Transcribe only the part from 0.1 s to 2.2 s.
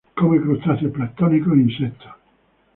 Come crustáceos planctónicos e insectos.